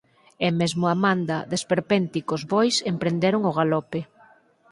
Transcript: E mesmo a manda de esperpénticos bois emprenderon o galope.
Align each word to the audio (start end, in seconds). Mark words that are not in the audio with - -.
E 0.45 0.47
mesmo 0.59 0.83
a 0.93 0.95
manda 1.05 1.37
de 1.49 1.55
esperpénticos 1.59 2.41
bois 2.53 2.75
emprenderon 2.91 3.41
o 3.49 3.51
galope. 3.59 4.01